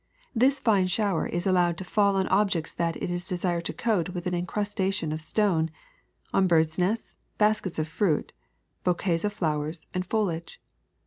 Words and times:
This 0.33 0.59
fine 0.59 0.87
shower 0.87 1.27
is 1.27 1.45
allowed 1.45 1.77
to 1.77 1.83
fall 1.83 2.15
on 2.15 2.27
objects 2.29 2.73
that 2.73 2.95
it 2.95 3.11
is 3.11 3.27
desired 3.27 3.65
to 3.65 3.73
coat 3.73 4.09
with 4.09 4.25
an 4.25 4.33
in 4.33 4.47
crustation 4.47 5.13
of 5.13 5.21
stone— 5.21 5.69
on 6.33 6.47
birds' 6.47 6.75
nests, 6.79 7.17
baskets 7.37 7.77
of 7.77 7.87
fruit, 7.87 8.33
bouquets 8.83 9.23
of 9.23 9.31
flowers, 9.31 9.85
and 9.93 10.03
foliage. 10.03 10.59